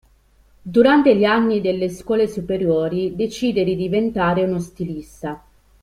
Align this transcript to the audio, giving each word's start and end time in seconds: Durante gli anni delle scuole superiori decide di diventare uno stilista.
Durante 0.63 1.15
gli 1.15 1.25
anni 1.25 1.61
delle 1.61 1.87
scuole 1.87 2.25
superiori 2.27 3.15
decide 3.15 3.63
di 3.63 3.75
diventare 3.75 4.43
uno 4.43 4.57
stilista. 4.59 5.39